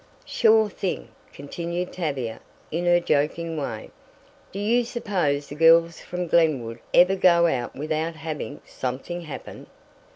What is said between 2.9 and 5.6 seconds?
joking way. "Do you suppose the